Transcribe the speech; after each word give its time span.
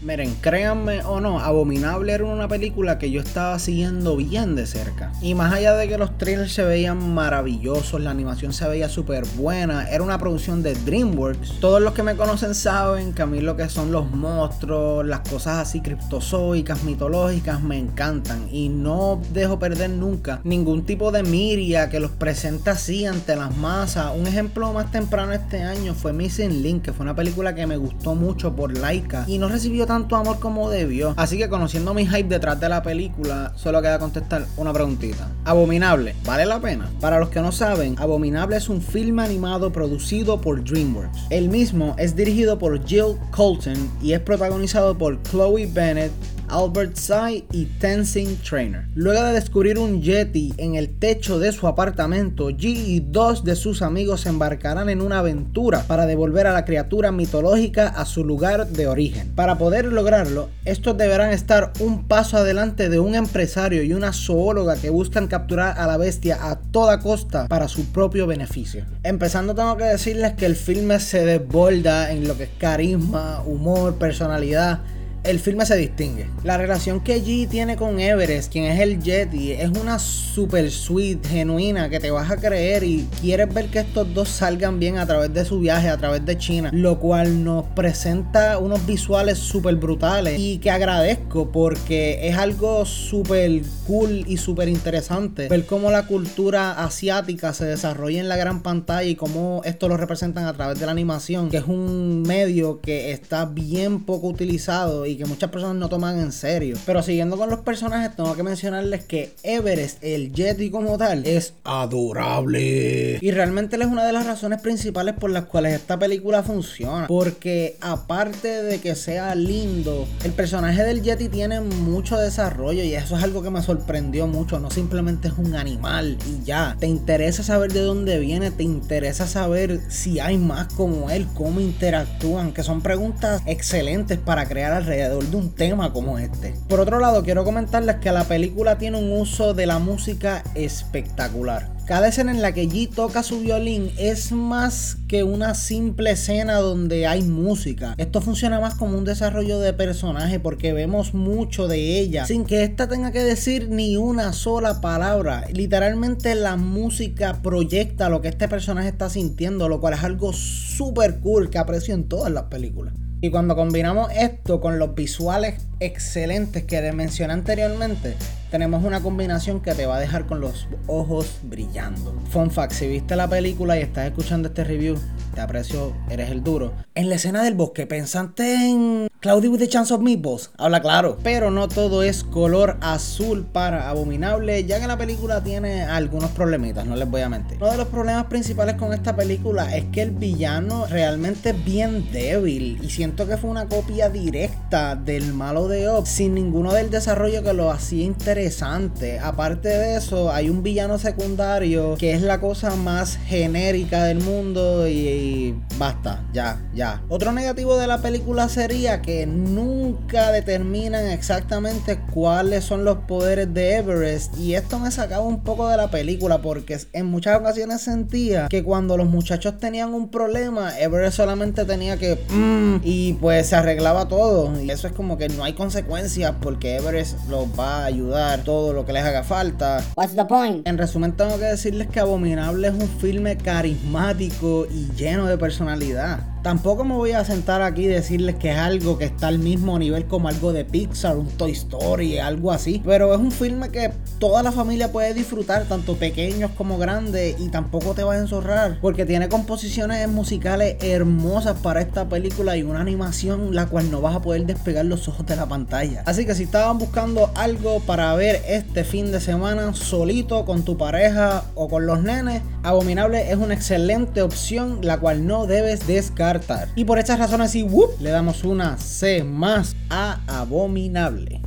Miren, 0.00 0.36
créanme 0.40 1.02
o 1.02 1.20
no, 1.20 1.40
Abominable 1.40 2.12
era 2.12 2.24
una 2.24 2.46
película 2.46 2.98
que 2.98 3.10
yo 3.10 3.20
estaba 3.20 3.58
siguiendo 3.58 4.16
bien 4.16 4.54
de 4.54 4.64
cerca. 4.64 5.10
Y 5.20 5.34
más 5.34 5.52
allá 5.52 5.74
de 5.74 5.88
que 5.88 5.98
los 5.98 6.16
trailers 6.16 6.52
se 6.52 6.62
veían 6.62 7.14
maravillosos, 7.14 8.00
la 8.00 8.12
animación 8.12 8.52
se 8.52 8.68
veía 8.68 8.88
súper 8.88 9.24
buena, 9.36 9.90
era 9.90 10.04
una 10.04 10.16
producción 10.18 10.62
de 10.62 10.74
DreamWorks. 10.74 11.58
Todos 11.58 11.82
los 11.82 11.94
que 11.94 12.04
me 12.04 12.14
conocen 12.14 12.54
saben 12.54 13.12
que 13.12 13.22
a 13.22 13.26
mí 13.26 13.40
lo 13.40 13.56
que 13.56 13.68
son 13.68 13.90
los 13.90 14.08
monstruos, 14.08 15.04
las 15.04 15.28
cosas 15.28 15.58
así 15.58 15.80
criptozoicas, 15.80 16.84
mitológicas, 16.84 17.60
me 17.60 17.76
encantan. 17.76 18.48
Y 18.52 18.68
no 18.68 19.20
dejo 19.32 19.58
perder 19.58 19.90
nunca 19.90 20.40
ningún 20.44 20.84
tipo 20.84 21.10
de 21.10 21.24
miria 21.24 21.90
que 21.90 21.98
los 21.98 22.12
presenta 22.12 22.72
así 22.72 23.04
ante 23.04 23.34
las 23.34 23.56
masas. 23.56 24.12
Un 24.16 24.28
ejemplo 24.28 24.72
más 24.72 24.92
temprano 24.92 25.32
este 25.32 25.60
año 25.60 25.92
fue 25.92 26.12
Missing 26.12 26.62
Link, 26.62 26.82
que 26.82 26.92
fue 26.92 27.02
una 27.02 27.16
película 27.16 27.56
que 27.56 27.66
me 27.66 27.76
gustó 27.76 28.14
mucho 28.14 28.54
por 28.54 28.78
Laika 28.78 29.24
y 29.26 29.38
no 29.38 29.48
recibió 29.48 29.87
tanto 29.88 30.16
amor 30.16 30.38
como 30.38 30.68
debió. 30.68 31.14
Así 31.16 31.38
que 31.38 31.48
conociendo 31.48 31.94
mi 31.94 32.06
hype 32.06 32.28
detrás 32.28 32.60
de 32.60 32.68
la 32.68 32.82
película, 32.82 33.54
solo 33.56 33.80
queda 33.80 33.98
contestar 33.98 34.44
una 34.58 34.70
preguntita. 34.70 35.30
Abominable, 35.46 36.14
¿vale 36.26 36.44
la 36.44 36.60
pena? 36.60 36.90
Para 37.00 37.18
los 37.18 37.30
que 37.30 37.40
no 37.40 37.52
saben, 37.52 37.96
Abominable 37.98 38.58
es 38.58 38.68
un 38.68 38.82
filme 38.82 39.22
animado 39.22 39.72
producido 39.72 40.42
por 40.42 40.62
DreamWorks. 40.62 41.28
El 41.30 41.48
mismo 41.48 41.96
es 41.98 42.14
dirigido 42.14 42.58
por 42.58 42.86
Jill 42.86 43.16
Colton 43.30 43.90
y 44.02 44.12
es 44.12 44.20
protagonizado 44.20 44.98
por 44.98 45.22
Chloe 45.22 45.64
Bennett, 45.64 46.12
Albert 46.50 46.94
Tsai 46.94 47.44
y 47.52 47.66
Tenzin 47.66 48.36
Trainer. 48.38 48.86
Luego 48.94 49.22
de 49.24 49.32
descubrir 49.32 49.78
un 49.78 50.02
Yeti 50.02 50.54
en 50.56 50.74
el 50.74 50.98
techo 50.98 51.38
de 51.38 51.52
su 51.52 51.66
apartamento, 51.66 52.50
G 52.50 52.64
y 52.64 53.00
dos 53.00 53.44
de 53.44 53.56
sus 53.56 53.82
amigos 53.82 54.22
se 54.22 54.28
embarcarán 54.28 54.88
en 54.88 55.02
una 55.02 55.20
aventura 55.20 55.84
para 55.86 56.06
devolver 56.06 56.46
a 56.46 56.52
la 56.52 56.64
criatura 56.64 57.12
mitológica 57.12 57.88
a 57.88 58.04
su 58.04 58.24
lugar 58.24 58.68
de 58.68 58.86
origen. 58.86 59.32
Para 59.34 59.58
poder 59.58 59.86
lograrlo, 59.86 60.48
estos 60.64 60.96
deberán 60.96 61.30
estar 61.30 61.72
un 61.80 62.06
paso 62.06 62.36
adelante 62.36 62.88
de 62.88 62.98
un 63.00 63.14
empresario 63.14 63.82
y 63.82 63.92
una 63.92 64.12
zoóloga 64.12 64.76
que 64.76 64.90
buscan 64.90 65.28
capturar 65.28 65.78
a 65.78 65.86
la 65.86 65.96
bestia 65.96 66.38
a 66.40 66.60
toda 66.60 67.00
costa 67.00 67.48
para 67.48 67.68
su 67.68 67.86
propio 67.86 68.26
beneficio. 68.26 68.84
Empezando 69.02 69.54
tengo 69.54 69.76
que 69.76 69.84
decirles 69.84 70.34
que 70.34 70.46
el 70.46 70.56
filme 70.56 71.00
se 71.00 71.24
desborda 71.24 72.12
en 72.12 72.26
lo 72.26 72.36
que 72.36 72.44
es 72.44 72.50
carisma, 72.58 73.42
humor, 73.44 73.96
personalidad 73.96 74.80
el 75.28 75.40
filme 75.40 75.66
se 75.66 75.76
distingue. 75.76 76.26
La 76.42 76.56
relación 76.56 77.00
que 77.00 77.22
G 77.22 77.46
tiene 77.48 77.76
con 77.76 78.00
Everest, 78.00 78.50
quien 78.50 78.64
es 78.64 78.80
el 78.80 79.02
Yeti, 79.02 79.52
es 79.52 79.68
una 79.68 79.98
super 79.98 80.70
sweet, 80.70 81.26
genuina, 81.26 81.90
que 81.90 82.00
te 82.00 82.10
vas 82.10 82.30
a 82.30 82.38
creer 82.38 82.82
y 82.82 83.06
quieres 83.20 83.52
ver 83.52 83.66
que 83.66 83.80
estos 83.80 84.14
dos 84.14 84.30
salgan 84.30 84.78
bien 84.78 84.96
a 84.96 85.04
través 85.04 85.34
de 85.34 85.44
su 85.44 85.58
viaje, 85.58 85.90
a 85.90 85.98
través 85.98 86.24
de 86.24 86.38
China, 86.38 86.70
lo 86.72 86.98
cual 86.98 87.44
nos 87.44 87.66
presenta 87.66 88.56
unos 88.56 88.86
visuales 88.86 89.36
súper 89.36 89.76
brutales 89.76 90.38
y 90.40 90.58
que 90.58 90.70
agradezco 90.70 91.52
porque 91.52 92.26
es 92.26 92.38
algo 92.38 92.86
súper 92.86 93.60
cool 93.86 94.24
y 94.26 94.38
súper 94.38 94.68
interesante 94.68 95.48
ver 95.48 95.66
cómo 95.66 95.90
la 95.90 96.06
cultura 96.06 96.82
asiática 96.82 97.52
se 97.52 97.66
desarrolla 97.66 98.20
en 98.20 98.30
la 98.30 98.36
gran 98.36 98.62
pantalla 98.62 99.08
y 99.08 99.14
cómo 99.14 99.60
esto 99.64 99.88
lo 99.88 99.98
representan 99.98 100.46
a 100.46 100.54
través 100.54 100.80
de 100.80 100.86
la 100.86 100.92
animación, 100.92 101.50
que 101.50 101.58
es 101.58 101.66
un 101.66 102.22
medio 102.22 102.80
que 102.80 103.12
está 103.12 103.44
bien 103.44 104.04
poco 104.04 104.28
utilizado 104.28 105.04
y 105.04 105.17
que 105.18 105.26
muchas 105.26 105.50
personas 105.50 105.76
no 105.76 105.88
toman 105.88 106.18
en 106.18 106.32
serio. 106.32 106.76
Pero 106.86 107.02
siguiendo 107.02 107.36
con 107.36 107.50
los 107.50 107.60
personajes, 107.60 108.14
tengo 108.14 108.34
que 108.34 108.42
mencionarles 108.42 109.04
que 109.04 109.34
Everest, 109.42 110.02
el 110.02 110.32
Yeti 110.32 110.70
como 110.70 110.96
tal, 110.96 111.26
es 111.26 111.54
adorable. 111.64 113.18
Y 113.20 113.30
realmente 113.30 113.76
él 113.76 113.82
es 113.82 113.88
una 113.88 114.06
de 114.06 114.12
las 114.12 114.26
razones 114.26 114.60
principales 114.60 115.14
por 115.14 115.30
las 115.30 115.44
cuales 115.44 115.74
esta 115.74 115.98
película 115.98 116.42
funciona. 116.42 117.06
Porque 117.06 117.76
aparte 117.80 118.62
de 118.62 118.80
que 118.80 118.94
sea 118.94 119.34
lindo, 119.34 120.06
el 120.24 120.32
personaje 120.32 120.82
del 120.84 121.02
Yeti 121.02 121.28
tiene 121.28 121.60
mucho 121.60 122.16
desarrollo 122.16 122.82
y 122.82 122.94
eso 122.94 123.16
es 123.16 123.22
algo 123.22 123.42
que 123.42 123.50
me 123.50 123.62
sorprendió 123.62 124.26
mucho. 124.26 124.60
No 124.60 124.70
simplemente 124.70 125.28
es 125.28 125.34
un 125.36 125.54
animal 125.54 126.16
y 126.26 126.44
ya. 126.44 126.76
Te 126.78 126.86
interesa 126.86 127.42
saber 127.42 127.72
de 127.72 127.80
dónde 127.80 128.18
viene, 128.18 128.50
te 128.50 128.62
interesa 128.62 129.26
saber 129.26 129.80
si 129.88 130.20
hay 130.20 130.38
más 130.38 130.72
como 130.74 131.10
él, 131.10 131.26
cómo 131.34 131.60
interactúan, 131.60 132.52
que 132.52 132.62
son 132.62 132.82
preguntas 132.82 133.42
excelentes 133.46 134.18
para 134.18 134.46
crear 134.46 134.72
alrededor 134.72 135.07
de 135.08 135.36
un 135.36 135.50
tema 135.54 135.92
como 135.92 136.18
este. 136.18 136.54
Por 136.68 136.80
otro 136.80 137.00
lado, 137.00 137.22
quiero 137.22 137.44
comentarles 137.44 137.96
que 137.96 138.12
la 138.12 138.24
película 138.24 138.78
tiene 138.78 138.98
un 138.98 139.12
uso 139.12 139.54
de 139.54 139.66
la 139.66 139.78
música 139.78 140.42
espectacular. 140.54 141.78
Cada 141.88 142.08
escena 142.08 142.32
en 142.32 142.42
la 142.42 142.52
que 142.52 142.68
G 142.68 142.90
toca 142.94 143.22
su 143.22 143.40
violín 143.40 143.90
es 143.96 144.30
más 144.30 144.98
que 145.08 145.22
una 145.22 145.54
simple 145.54 146.10
escena 146.10 146.56
donde 146.56 147.06
hay 147.06 147.22
música. 147.22 147.94
Esto 147.96 148.20
funciona 148.20 148.60
más 148.60 148.74
como 148.74 148.98
un 148.98 149.06
desarrollo 149.06 149.58
de 149.58 149.72
personaje 149.72 150.38
porque 150.38 150.74
vemos 150.74 151.14
mucho 151.14 151.66
de 151.66 151.98
ella 151.98 152.26
sin 152.26 152.44
que 152.44 152.62
ésta 152.62 152.88
tenga 152.88 153.10
que 153.10 153.22
decir 153.22 153.70
ni 153.70 153.96
una 153.96 154.34
sola 154.34 154.82
palabra. 154.82 155.46
Literalmente 155.50 156.34
la 156.34 156.56
música 156.56 157.40
proyecta 157.42 158.10
lo 158.10 158.20
que 158.20 158.28
este 158.28 158.48
personaje 158.48 158.88
está 158.88 159.08
sintiendo, 159.08 159.70
lo 159.70 159.80
cual 159.80 159.94
es 159.94 160.04
algo 160.04 160.34
súper 160.34 161.20
cool 161.20 161.48
que 161.48 161.56
aprecio 161.56 161.94
en 161.94 162.04
todas 162.04 162.30
las 162.30 162.44
películas. 162.44 162.92
Y 163.20 163.30
cuando 163.30 163.56
combinamos 163.56 164.12
esto 164.12 164.60
con 164.60 164.78
los 164.78 164.94
visuales 164.94 165.66
excelentes 165.80 166.62
que 166.62 166.80
les 166.80 166.94
mencioné 166.94 167.32
anteriormente, 167.32 168.14
tenemos 168.48 168.84
una 168.84 169.00
combinación 169.00 169.60
que 169.60 169.74
te 169.74 169.86
va 169.86 169.96
a 169.96 170.00
dejar 170.00 170.26
con 170.26 170.40
los 170.40 170.68
ojos 170.86 171.40
brillando. 171.42 172.14
Fun 172.30 172.52
fact, 172.52 172.72
si 172.72 172.86
viste 172.86 173.16
la 173.16 173.26
película 173.28 173.76
y 173.76 173.82
estás 173.82 174.06
escuchando 174.06 174.48
este 174.48 174.62
review, 174.62 174.96
te 175.34 175.40
aprecio, 175.40 175.96
eres 176.08 176.30
el 176.30 176.44
duro. 176.44 176.72
En 176.94 177.08
la 177.08 177.16
escena 177.16 177.42
del 177.42 177.56
bosque, 177.56 177.88
pensaste 177.88 178.54
en 178.54 179.07
Cloudy 179.20 179.48
with 179.48 179.58
the 179.58 179.66
Chance 179.66 179.92
of 179.92 180.00
Meatballs, 180.00 180.52
habla 180.58 180.80
claro. 180.80 181.18
Pero 181.24 181.50
no 181.50 181.66
todo 181.66 182.04
es 182.04 182.22
color 182.22 182.76
azul 182.80 183.44
para 183.44 183.90
Abominable, 183.90 184.64
ya 184.64 184.78
que 184.78 184.86
la 184.86 184.96
película 184.96 185.42
tiene 185.42 185.82
algunos 185.82 186.30
problemitas, 186.30 186.86
no 186.86 186.94
les 186.94 187.10
voy 187.10 187.22
a 187.22 187.28
mentir. 187.28 187.56
Uno 187.60 187.72
de 187.72 187.78
los 187.78 187.88
problemas 187.88 188.26
principales 188.26 188.76
con 188.76 188.92
esta 188.92 189.16
película 189.16 189.74
es 189.76 189.86
que 189.86 190.02
el 190.02 190.12
villano 190.12 190.86
realmente 190.86 191.50
es 191.50 191.64
bien 191.64 192.12
débil 192.12 192.78
y 192.80 192.90
siento 192.90 193.26
que 193.26 193.36
fue 193.36 193.50
una 193.50 193.66
copia 193.66 194.08
directa 194.08 194.94
del 194.94 195.34
malo 195.34 195.66
de 195.66 195.90
Up 195.90 196.06
sin 196.06 196.34
ninguno 196.34 196.72
del 196.72 196.88
desarrollo 196.88 197.42
que 197.42 197.54
lo 197.54 197.72
hacía 197.72 198.04
interesante. 198.04 199.18
Aparte 199.18 199.68
de 199.68 199.96
eso, 199.96 200.30
hay 200.30 200.48
un 200.48 200.62
villano 200.62 200.96
secundario 200.96 201.96
que 201.96 202.12
es 202.12 202.22
la 202.22 202.40
cosa 202.40 202.76
más 202.76 203.16
genérica 203.26 204.04
del 204.04 204.20
mundo 204.20 204.86
y, 204.86 205.60
basta, 205.76 206.24
ya, 206.32 206.62
ya. 206.72 207.02
Otro 207.08 207.32
negativo 207.32 207.76
de 207.76 207.88
la 207.88 208.00
película 208.00 208.48
sería 208.48 209.02
que 209.02 209.07
que 209.08 209.24
nunca 209.24 210.30
determinan 210.32 211.06
exactamente 211.06 211.98
cuáles 212.12 212.62
son 212.62 212.84
los 212.84 212.98
poderes 212.98 213.54
de 213.54 213.76
Everest. 213.76 214.36
Y 214.36 214.54
esto 214.54 214.78
me 214.78 214.90
sacaba 214.90 215.24
un 215.24 215.42
poco 215.42 215.66
de 215.66 215.78
la 215.78 215.90
película 215.90 216.42
porque 216.42 216.78
en 216.92 217.06
muchas 217.06 217.40
ocasiones 217.40 217.80
sentía 217.80 218.48
que 218.48 218.62
cuando 218.62 218.98
los 218.98 219.06
muchachos 219.06 219.56
tenían 219.56 219.94
un 219.94 220.10
problema, 220.10 220.78
Everest 220.78 221.16
solamente 221.16 221.64
tenía 221.64 221.96
que... 221.96 222.18
Mm", 222.28 222.82
y 222.84 223.14
pues 223.14 223.46
se 223.46 223.56
arreglaba 223.56 224.08
todo. 224.08 224.52
Y 224.62 224.70
eso 224.70 224.86
es 224.86 224.92
como 224.92 225.16
que 225.16 225.30
no 225.30 225.42
hay 225.42 225.54
consecuencias 225.54 226.34
porque 226.42 226.76
Everest 226.76 227.16
los 227.30 227.46
va 227.58 227.84
a 227.84 227.84
ayudar 227.86 228.44
todo 228.44 228.74
lo 228.74 228.84
que 228.84 228.92
les 228.92 229.04
haga 229.04 229.24
falta. 229.24 229.82
What's 229.96 230.16
the 230.16 230.26
point? 230.26 230.68
En 230.68 230.76
resumen 230.76 231.12
tengo 231.12 231.38
que 231.38 231.46
decirles 231.46 231.88
que 231.88 232.00
Abominable 232.00 232.68
es 232.68 232.74
un 232.74 232.88
filme 233.00 233.38
carismático 233.38 234.66
y 234.70 234.94
lleno 234.98 235.24
de 235.24 235.38
personalidad. 235.38 236.20
Tampoco 236.48 236.82
me 236.82 236.94
voy 236.94 237.12
a 237.12 237.26
sentar 237.26 237.60
aquí 237.60 237.82
y 237.82 237.88
decirles 237.88 238.36
que 238.36 238.52
es 238.52 238.56
algo 238.56 238.96
que 238.96 239.04
está 239.04 239.28
al 239.28 239.38
mismo 239.38 239.78
nivel 239.78 240.06
como 240.06 240.28
algo 240.28 240.54
de 240.54 240.64
Pixar, 240.64 241.18
un 241.18 241.28
Toy 241.28 241.50
Story, 241.50 242.20
algo 242.20 242.52
así. 242.52 242.80
Pero 242.86 243.12
es 243.12 243.20
un 243.20 243.32
filme 243.32 243.68
que 243.68 243.92
toda 244.18 244.42
la 244.42 244.50
familia 244.50 244.90
puede 244.90 245.12
disfrutar, 245.12 245.64
tanto 245.64 245.96
pequeños 245.96 246.50
como 246.56 246.78
grandes, 246.78 247.38
y 247.38 247.50
tampoco 247.50 247.92
te 247.92 248.02
va 248.02 248.14
a 248.14 248.18
enzorrar. 248.18 248.78
Porque 248.80 249.04
tiene 249.04 249.28
composiciones 249.28 250.08
musicales 250.08 250.78
hermosas 250.80 251.58
para 251.58 251.82
esta 251.82 252.08
película 252.08 252.56
y 252.56 252.62
una 252.62 252.80
animación 252.80 253.54
la 253.54 253.66
cual 253.66 253.90
no 253.90 254.00
vas 254.00 254.16
a 254.16 254.22
poder 254.22 254.46
despegar 254.46 254.86
los 254.86 255.06
ojos 255.06 255.26
de 255.26 255.36
la 255.36 255.44
pantalla. 255.44 256.02
Así 256.06 256.24
que 256.24 256.34
si 256.34 256.44
estaban 256.44 256.78
buscando 256.78 257.30
algo 257.34 257.80
para 257.80 258.14
ver 258.14 258.40
este 258.48 258.84
fin 258.84 259.12
de 259.12 259.20
semana 259.20 259.74
solito 259.74 260.46
con 260.46 260.62
tu 260.62 260.78
pareja 260.78 261.44
o 261.54 261.68
con 261.68 261.84
los 261.84 262.02
nenes, 262.02 262.40
Abominable 262.62 263.30
es 263.30 263.36
una 263.36 263.54
excelente 263.54 264.20
opción 264.20 264.80
la 264.82 264.98
cual 264.98 265.26
no 265.26 265.46
debes 265.46 265.86
descartar 265.86 266.37
y 266.74 266.84
por 266.84 266.98
estas 266.98 267.18
razones 267.18 267.54
y 267.54 267.66
le 268.00 268.10
damos 268.10 268.44
una 268.44 268.76
C 268.78 269.24
más 269.24 269.76
a 269.90 270.20
Abominable. 270.26 271.42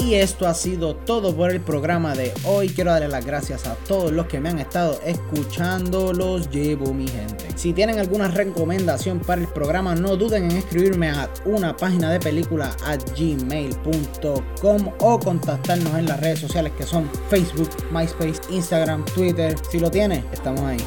Y 0.00 0.14
esto 0.14 0.46
ha 0.46 0.54
sido 0.54 0.96
todo 0.96 1.34
por 1.34 1.50
el 1.50 1.60
programa 1.60 2.14
de 2.14 2.32
hoy. 2.44 2.68
Quiero 2.68 2.90
darle 2.90 3.08
las 3.08 3.24
gracias 3.24 3.66
a 3.66 3.74
todos 3.74 4.12
los 4.12 4.26
que 4.26 4.40
me 4.40 4.48
han 4.48 4.58
estado 4.58 4.98
escuchando. 5.04 6.12
Los 6.12 6.50
llevo, 6.50 6.92
mi 6.92 7.06
gente. 7.06 7.46
Si 7.54 7.72
tienen 7.72 7.98
alguna 7.98 8.28
recomendación 8.28 9.20
para 9.20 9.40
el 9.40 9.48
programa, 9.48 9.94
no 9.94 10.16
duden 10.16 10.50
en 10.50 10.56
escribirme 10.58 11.10
a 11.10 11.30
una 11.44 11.76
página 11.76 12.10
de 12.10 12.20
película 12.20 12.76
a 12.84 12.96
gmail.com 12.96 14.90
o 15.00 15.18
contactarnos 15.18 15.94
en 15.94 16.06
las 16.06 16.20
redes 16.20 16.40
sociales 16.40 16.72
que 16.76 16.84
son 16.84 17.08
Facebook, 17.30 17.70
MySpace, 17.90 18.40
Instagram, 18.50 19.04
Twitter. 19.06 19.56
Si 19.70 19.78
lo 19.78 19.90
tiene, 19.90 20.24
estamos 20.32 20.60
ahí. 20.62 20.78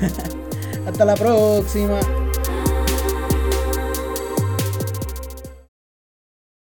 Hasta 0.86 1.04
la 1.04 1.14
próxima. 1.14 2.23